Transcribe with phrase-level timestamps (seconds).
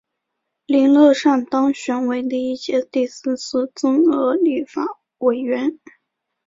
[0.65, 4.83] 林乐善当选为第一届第四次增额立法
[5.19, 5.79] 委员。